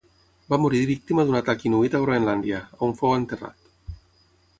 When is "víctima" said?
0.91-1.25